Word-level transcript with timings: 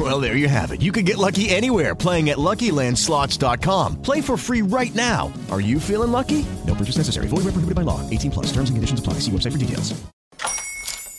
Well, 0.00 0.18
there 0.18 0.34
you 0.34 0.48
have 0.48 0.72
it. 0.72 0.80
You 0.80 0.92
can 0.92 1.04
get 1.04 1.18
lucky 1.18 1.50
anywhere 1.50 1.94
playing 1.94 2.30
at 2.30 2.38
LuckyLandSlots.com. 2.38 4.00
Play 4.00 4.22
for 4.22 4.38
free 4.38 4.62
right 4.62 4.94
now. 4.94 5.30
Are 5.50 5.60
you 5.60 5.78
feeling 5.78 6.10
lucky? 6.10 6.46
No 6.66 6.74
purchase 6.74 6.96
necessary. 6.96 7.28
Void 7.28 7.44
where 7.44 7.52
prohibited 7.52 7.74
by 7.74 7.82
law. 7.82 8.00
18 8.08 8.30
plus. 8.30 8.46
Terms 8.46 8.70
and 8.70 8.78
conditions 8.78 9.00
apply. 9.00 9.20
See 9.20 9.30
website 9.30 9.52
for 9.52 9.58
details. 9.58 9.92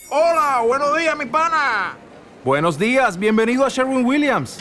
Hola, 0.09 0.65
buenos 0.65 0.97
días, 0.97 1.15
mi 1.15 1.25
pana. 1.25 1.95
Buenos 2.43 2.77
días, 2.79 3.17
bienvenido 3.17 3.65
a 3.65 3.69
Sherwin 3.69 4.03
Williams. 4.03 4.57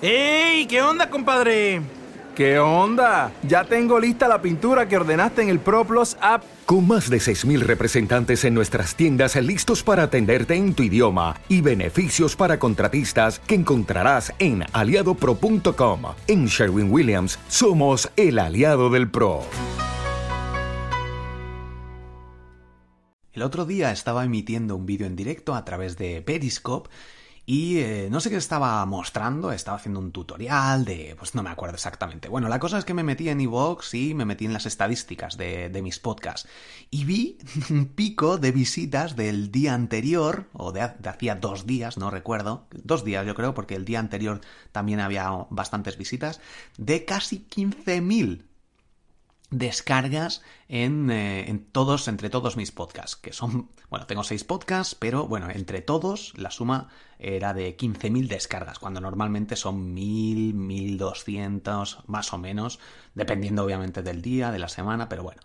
¡Ey! 0.00 0.64
¿Qué 0.66 0.80
onda, 0.80 1.10
compadre? 1.10 1.82
¿Qué 2.38 2.60
onda? 2.60 3.32
Ya 3.42 3.64
tengo 3.64 3.98
lista 3.98 4.28
la 4.28 4.40
pintura 4.40 4.86
que 4.86 4.96
ordenaste 4.96 5.42
en 5.42 5.48
el 5.48 5.58
ProPlus 5.58 6.16
app. 6.20 6.44
Con 6.66 6.86
más 6.86 7.10
de 7.10 7.16
6.000 7.16 7.58
representantes 7.62 8.44
en 8.44 8.54
nuestras 8.54 8.94
tiendas 8.94 9.34
listos 9.34 9.82
para 9.82 10.04
atenderte 10.04 10.54
en 10.54 10.72
tu 10.72 10.84
idioma 10.84 11.34
y 11.48 11.62
beneficios 11.62 12.36
para 12.36 12.60
contratistas 12.60 13.40
que 13.40 13.56
encontrarás 13.56 14.32
en 14.38 14.62
aliadopro.com. 14.72 16.02
En 16.28 16.46
Sherwin 16.46 16.92
Williams 16.92 17.40
somos 17.48 18.08
el 18.14 18.38
aliado 18.38 18.88
del 18.88 19.10
PRO. 19.10 19.42
El 23.32 23.42
otro 23.42 23.64
día 23.66 23.90
estaba 23.90 24.24
emitiendo 24.24 24.76
un 24.76 24.86
vídeo 24.86 25.08
en 25.08 25.16
directo 25.16 25.56
a 25.56 25.64
través 25.64 25.98
de 25.98 26.22
Periscope 26.22 26.88
y 27.50 27.78
eh, 27.78 28.08
no 28.10 28.20
sé 28.20 28.28
qué 28.28 28.36
estaba 28.36 28.84
mostrando, 28.84 29.52
estaba 29.52 29.78
haciendo 29.78 30.00
un 30.00 30.12
tutorial 30.12 30.84
de... 30.84 31.16
pues 31.18 31.34
no 31.34 31.42
me 31.42 31.48
acuerdo 31.48 31.76
exactamente. 31.76 32.28
Bueno, 32.28 32.46
la 32.46 32.58
cosa 32.58 32.76
es 32.76 32.84
que 32.84 32.92
me 32.92 33.02
metí 33.02 33.30
en 33.30 33.40
iVoox 33.40 33.94
y 33.94 34.12
me 34.12 34.26
metí 34.26 34.44
en 34.44 34.52
las 34.52 34.66
estadísticas 34.66 35.38
de, 35.38 35.70
de 35.70 35.80
mis 35.80 35.98
podcasts 35.98 36.46
y 36.90 37.06
vi 37.06 37.38
un 37.70 37.86
pico 37.86 38.36
de 38.36 38.52
visitas 38.52 39.16
del 39.16 39.50
día 39.50 39.72
anterior, 39.72 40.50
o 40.52 40.72
de, 40.72 40.92
de 40.98 41.08
hacía 41.08 41.36
dos 41.36 41.66
días, 41.66 41.96
no 41.96 42.10
recuerdo, 42.10 42.66
dos 42.70 43.02
días 43.02 43.26
yo 43.26 43.34
creo, 43.34 43.54
porque 43.54 43.76
el 43.76 43.86
día 43.86 44.00
anterior 44.00 44.42
también 44.70 45.00
había 45.00 45.30
bastantes 45.48 45.96
visitas, 45.96 46.42
de 46.76 47.06
casi 47.06 47.46
15.000 47.48 48.47
descargas 49.50 50.42
en, 50.68 51.10
eh, 51.10 51.48
en, 51.48 51.64
todos, 51.64 52.08
entre 52.08 52.30
todos 52.30 52.56
mis 52.56 52.70
podcasts, 52.70 53.16
que 53.16 53.32
son, 53.32 53.70
bueno, 53.88 54.06
tengo 54.06 54.22
seis 54.24 54.44
podcasts, 54.44 54.94
pero 54.94 55.26
bueno, 55.26 55.48
entre 55.50 55.80
todos 55.80 56.32
la 56.36 56.50
suma 56.50 56.88
era 57.18 57.54
de 57.54 57.76
15.000 57.76 58.28
descargas, 58.28 58.78
cuando 58.78 59.00
normalmente 59.00 59.56
son 59.56 59.94
1.000, 59.96 60.54
1.200, 60.98 62.04
más 62.06 62.32
o 62.32 62.38
menos, 62.38 62.78
dependiendo 63.14 63.64
obviamente 63.64 64.02
del 64.02 64.22
día, 64.22 64.52
de 64.52 64.58
la 64.58 64.68
semana, 64.68 65.08
pero 65.08 65.22
bueno, 65.22 65.40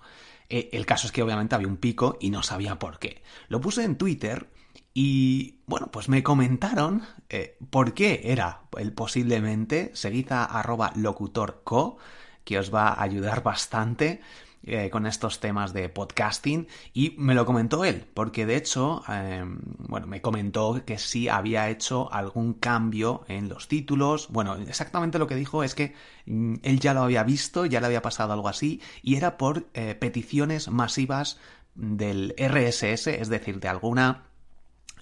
eh, 0.49 0.69
el 0.73 0.85
caso 0.85 1.07
es 1.07 1.13
que 1.13 1.23
obviamente 1.23 1.55
había 1.55 1.67
un 1.67 1.77
pico 1.77 2.17
y 2.19 2.29
no 2.29 2.43
sabía 2.43 2.79
por 2.79 2.99
qué. 2.99 3.23
Lo 3.47 3.61
puse 3.61 3.83
en 3.83 3.97
Twitter 3.97 4.49
y 4.93 5.61
bueno, 5.65 5.89
pues 5.91 6.09
me 6.09 6.21
comentaron 6.21 7.03
eh, 7.29 7.57
por 7.69 7.93
qué 7.93 8.21
era 8.25 8.63
el 8.77 8.93
posiblemente, 8.93 9.91
seguid 9.93 10.31
a 10.31 10.43
arroba 10.43 10.91
locutorco, 10.95 11.97
que 12.43 12.59
os 12.59 12.73
va 12.73 12.89
a 12.89 13.03
ayudar 13.03 13.43
bastante 13.43 14.21
eh, 14.65 14.89
con 14.89 15.05
estos 15.05 15.41
temas 15.41 15.73
de 15.73 15.89
podcasting 15.89 16.69
y 16.93 17.15
me 17.17 17.35
lo 17.35 17.45
comentó 17.45 17.83
él, 17.83 18.05
porque 18.13 18.45
de 18.45 18.55
hecho, 18.55 19.03
eh, 19.09 19.43
bueno, 19.45 20.07
me 20.07 20.21
comentó 20.21 20.85
que 20.85 20.97
sí 20.97 21.27
había 21.27 21.69
hecho 21.69 22.09
algún 22.13 22.53
cambio 22.53 23.25
en 23.27 23.49
los 23.49 23.67
títulos, 23.67 24.29
bueno, 24.29 24.55
exactamente 24.55 25.19
lo 25.19 25.27
que 25.27 25.35
dijo 25.35 25.65
es 25.65 25.75
que 25.75 25.93
mm, 26.27 26.55
él 26.63 26.79
ya 26.79 26.93
lo 26.93 27.01
había 27.01 27.23
visto, 27.23 27.65
ya 27.65 27.81
le 27.81 27.87
había 27.87 28.01
pasado 28.01 28.31
algo 28.31 28.47
así 28.47 28.81
y 29.01 29.17
era 29.17 29.37
por 29.37 29.67
eh, 29.73 29.95
peticiones 29.95 30.69
masivas 30.69 31.39
del 31.75 32.33
RSS, 32.37 33.07
es 33.07 33.27
decir, 33.27 33.59
de 33.59 33.67
alguna 33.67 34.27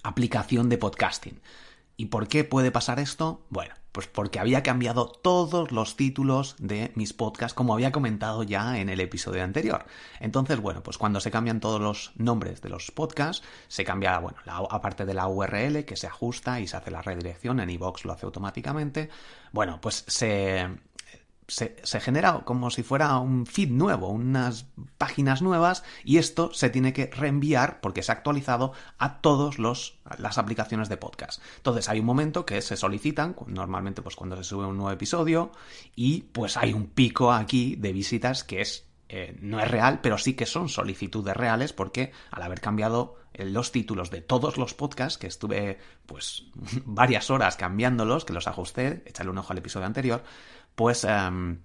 aplicación 0.02 0.68
de 0.70 0.78
podcasting. 0.78 1.40
¿Y 1.96 2.06
por 2.06 2.28
qué 2.28 2.44
puede 2.44 2.70
pasar 2.70 2.98
esto? 2.98 3.42
Bueno, 3.50 3.74
pues 3.92 4.06
porque 4.06 4.40
había 4.40 4.62
cambiado 4.62 5.06
todos 5.06 5.70
los 5.70 5.96
títulos 5.96 6.56
de 6.58 6.92
mis 6.94 7.12
podcasts, 7.12 7.54
como 7.54 7.74
había 7.74 7.92
comentado 7.92 8.42
ya 8.42 8.78
en 8.78 8.88
el 8.88 9.00
episodio 9.00 9.44
anterior. 9.44 9.84
Entonces, 10.18 10.58
bueno, 10.60 10.82
pues 10.82 10.96
cuando 10.96 11.20
se 11.20 11.30
cambian 11.30 11.60
todos 11.60 11.80
los 11.80 12.12
nombres 12.16 12.62
de 12.62 12.70
los 12.70 12.90
podcasts, 12.90 13.46
se 13.68 13.84
cambia, 13.84 14.18
bueno, 14.18 14.38
la, 14.46 14.56
aparte 14.70 15.04
de 15.04 15.14
la 15.14 15.28
URL 15.28 15.84
que 15.84 15.96
se 15.96 16.06
ajusta 16.06 16.58
y 16.60 16.66
se 16.66 16.78
hace 16.78 16.90
la 16.90 17.02
redirección, 17.02 17.60
en 17.60 17.68
iVoox 17.68 18.06
lo 18.06 18.14
hace 18.14 18.24
automáticamente. 18.24 19.10
Bueno, 19.52 19.78
pues 19.80 20.04
se, 20.08 20.66
se, 21.52 21.76
se, 21.82 22.00
genera 22.00 22.40
como 22.44 22.70
si 22.70 22.82
fuera 22.82 23.18
un 23.18 23.46
feed 23.46 23.70
nuevo, 23.70 24.08
unas 24.08 24.66
páginas 24.96 25.42
nuevas, 25.42 25.84
y 26.04 26.16
esto 26.16 26.52
se 26.54 26.70
tiene 26.70 26.92
que 26.92 27.06
reenviar 27.06 27.80
porque 27.80 28.02
se 28.02 28.10
ha 28.10 28.14
actualizado 28.14 28.72
a 28.98 29.20
todas 29.20 29.58
las 29.58 30.38
aplicaciones 30.38 30.88
de 30.88 30.96
podcast. 30.96 31.42
Entonces 31.58 31.88
hay 31.88 32.00
un 32.00 32.06
momento 32.06 32.46
que 32.46 32.62
se 32.62 32.76
solicitan, 32.76 33.36
normalmente 33.46 34.00
pues 34.00 34.16
cuando 34.16 34.36
se 34.36 34.44
sube 34.44 34.66
un 34.66 34.76
nuevo 34.76 34.90
episodio, 34.90 35.52
y 35.94 36.22
pues 36.22 36.56
hay 36.56 36.72
un 36.72 36.86
pico 36.86 37.32
aquí 37.32 37.76
de 37.76 37.92
visitas 37.92 38.44
que 38.44 38.62
es 38.62 38.86
eh, 39.14 39.36
no 39.42 39.60
es 39.60 39.70
real, 39.70 40.00
pero 40.00 40.16
sí 40.16 40.32
que 40.32 40.46
son 40.46 40.70
solicitudes 40.70 41.36
reales 41.36 41.74
porque 41.74 42.12
al 42.30 42.42
haber 42.42 42.62
cambiado 42.62 43.16
los 43.34 43.70
títulos 43.70 44.10
de 44.10 44.22
todos 44.22 44.56
los 44.56 44.72
podcasts, 44.72 45.18
que 45.18 45.26
estuve 45.26 45.78
pues 46.06 46.44
varias 46.86 47.28
horas 47.28 47.56
cambiándolos, 47.56 48.24
que 48.24 48.32
los 48.32 48.48
ajusté, 48.48 49.02
échale 49.04 49.28
un 49.28 49.36
ojo 49.36 49.52
al 49.52 49.58
episodio 49.58 49.86
anterior, 49.86 50.24
pues 50.74 51.04
um, 51.04 51.58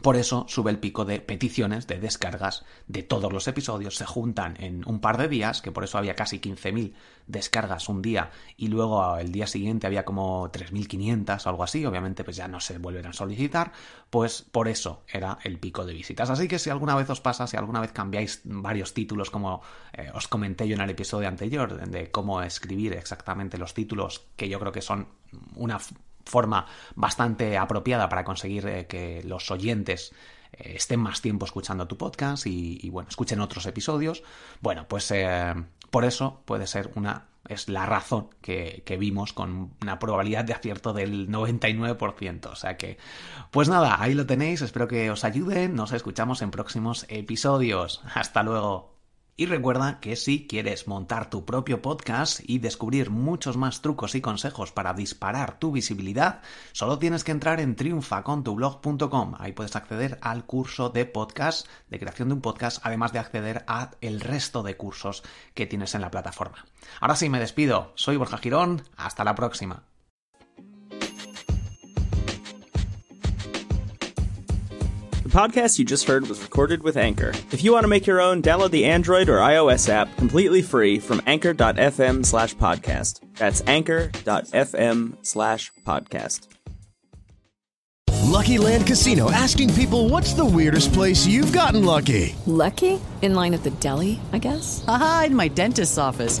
por 0.00 0.16
eso 0.16 0.46
sube 0.48 0.70
el 0.70 0.78
pico 0.78 1.04
de 1.04 1.20
peticiones, 1.20 1.86
de 1.86 1.98
descargas 1.98 2.64
de 2.88 3.02
todos 3.02 3.30
los 3.30 3.46
episodios, 3.46 3.96
se 3.96 4.06
juntan 4.06 4.56
en 4.58 4.88
un 4.88 5.00
par 5.00 5.18
de 5.18 5.28
días, 5.28 5.60
que 5.60 5.70
por 5.70 5.84
eso 5.84 5.98
había 5.98 6.14
casi 6.14 6.40
15.000 6.40 6.94
descargas 7.26 7.90
un 7.90 8.00
día 8.00 8.30
y 8.56 8.68
luego 8.68 9.18
el 9.18 9.32
día 9.32 9.46
siguiente 9.46 9.86
había 9.86 10.06
como 10.06 10.50
3.500 10.50 11.44
o 11.44 11.48
algo 11.50 11.64
así, 11.64 11.84
obviamente 11.84 12.24
pues 12.24 12.36
ya 12.36 12.48
no 12.48 12.58
se 12.58 12.78
vuelven 12.78 13.06
a 13.06 13.12
solicitar, 13.12 13.72
pues 14.08 14.42
por 14.42 14.68
eso 14.68 15.02
era 15.12 15.38
el 15.44 15.58
pico 15.58 15.84
de 15.84 15.92
visitas. 15.92 16.30
Así 16.30 16.48
que 16.48 16.58
si 16.58 16.70
alguna 16.70 16.94
vez 16.94 17.10
os 17.10 17.20
pasa, 17.20 17.46
si 17.46 17.58
alguna 17.58 17.80
vez 17.80 17.92
cambiáis 17.92 18.40
varios 18.44 18.94
títulos 18.94 19.30
como 19.30 19.60
eh, 19.92 20.10
os 20.14 20.26
comenté 20.26 20.66
yo 20.66 20.74
en 20.74 20.80
el 20.80 20.90
episodio 20.90 21.28
anterior, 21.28 21.86
de 21.90 22.10
cómo 22.10 22.42
escribir 22.42 22.94
exactamente 22.94 23.58
los 23.58 23.74
títulos, 23.74 24.26
que 24.36 24.48
yo 24.48 24.58
creo 24.58 24.72
que 24.72 24.80
son 24.80 25.08
una 25.54 25.78
forma 26.24 26.66
bastante 26.94 27.56
apropiada 27.58 28.08
para 28.08 28.24
conseguir 28.24 28.66
eh, 28.66 28.86
que 28.86 29.22
los 29.24 29.50
oyentes 29.50 30.12
eh, 30.52 30.74
estén 30.76 31.00
más 31.00 31.20
tiempo 31.20 31.46
escuchando 31.46 31.86
tu 31.86 31.96
podcast 31.96 32.46
y, 32.46 32.88
bueno, 32.90 33.08
escuchen 33.08 33.40
otros 33.40 33.66
episodios. 33.66 34.22
Bueno, 34.60 34.86
pues 34.88 35.10
eh, 35.10 35.54
por 35.90 36.04
eso 36.04 36.42
puede 36.44 36.66
ser 36.66 36.90
una 36.94 37.28
es 37.48 37.68
la 37.68 37.86
razón 37.86 38.28
que, 38.40 38.82
que, 38.86 38.96
vimos 38.96 39.32
con 39.32 39.72
una 39.82 39.98
probabilidad 39.98 40.44
de 40.44 40.52
acierto 40.52 40.92
del 40.92 41.28
99%. 41.28 42.46
O 42.46 42.54
sea 42.54 42.76
que, 42.76 42.98
pues 43.50 43.68
nada, 43.68 44.00
ahí 44.00 44.14
lo 44.14 44.26
tenéis. 44.26 44.62
Espero 44.62 44.86
que 44.86 45.10
os 45.10 45.24
ayuden. 45.24 45.74
Nos 45.74 45.92
escuchamos 45.92 46.40
en 46.42 46.52
próximos 46.52 47.04
episodios. 47.08 48.00
Hasta 48.14 48.44
luego. 48.44 48.91
Y 49.34 49.46
recuerda 49.46 49.98
que 49.98 50.14
si 50.16 50.46
quieres 50.46 50.86
montar 50.86 51.30
tu 51.30 51.46
propio 51.46 51.80
podcast 51.80 52.40
y 52.44 52.58
descubrir 52.58 53.08
muchos 53.08 53.56
más 53.56 53.80
trucos 53.80 54.14
y 54.14 54.20
consejos 54.20 54.72
para 54.72 54.92
disparar 54.92 55.58
tu 55.58 55.72
visibilidad, 55.72 56.42
solo 56.72 56.98
tienes 56.98 57.24
que 57.24 57.32
entrar 57.32 57.58
en 57.58 57.74
triunfacontublog.com. 57.74 59.34
Ahí 59.38 59.52
puedes 59.52 59.74
acceder 59.74 60.18
al 60.20 60.44
curso 60.44 60.90
de 60.90 61.06
podcast, 61.06 61.66
de 61.88 61.98
creación 61.98 62.28
de 62.28 62.34
un 62.34 62.40
podcast, 62.42 62.80
además 62.84 63.12
de 63.12 63.20
acceder 63.20 63.64
a 63.66 63.92
el 64.02 64.20
resto 64.20 64.62
de 64.62 64.76
cursos 64.76 65.22
que 65.54 65.66
tienes 65.66 65.94
en 65.94 66.02
la 66.02 66.10
plataforma. 66.10 66.66
Ahora 67.00 67.16
sí, 67.16 67.30
me 67.30 67.40
despido. 67.40 67.92
Soy 67.94 68.16
Borja 68.16 68.36
Girón. 68.36 68.82
Hasta 68.96 69.24
la 69.24 69.34
próxima. 69.34 69.84
Podcast 75.32 75.78
you 75.78 75.84
just 75.84 76.06
heard 76.06 76.28
was 76.28 76.42
recorded 76.42 76.82
with 76.82 76.96
Anchor. 76.96 77.32
If 77.50 77.64
you 77.64 77.72
want 77.72 77.84
to 77.84 77.88
make 77.88 78.06
your 78.06 78.20
own, 78.20 78.42
download 78.42 78.70
the 78.70 78.84
Android 78.84 79.28
or 79.28 79.38
iOS 79.38 79.88
app 79.88 80.14
completely 80.16 80.62
free 80.62 80.98
from 80.98 81.20
anchor.fm 81.26 82.24
slash 82.24 82.54
podcast. 82.56 83.20
That's 83.34 83.62
anchor.fm 83.66 85.16
slash 85.22 85.72
podcast. 85.86 86.48
Lucky 88.32 88.56
Land 88.56 88.86
Casino 88.86 89.30
asking 89.30 89.74
people 89.74 90.08
what's 90.08 90.32
the 90.32 90.44
weirdest 90.44 90.92
place 90.92 91.26
you've 91.26 91.52
gotten 91.52 91.84
lucky? 91.84 92.34
Lucky? 92.46 93.00
In 93.20 93.34
line 93.34 93.52
at 93.52 93.62
the 93.62 93.70
deli, 93.72 94.20
I 94.32 94.38
guess? 94.38 94.84
Aha, 94.88 95.24
in 95.26 95.36
my 95.36 95.48
dentist's 95.48 95.98
office. 95.98 96.40